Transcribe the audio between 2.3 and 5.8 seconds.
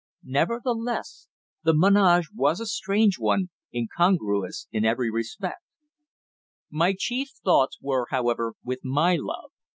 was a strange one, incongruous in every respect.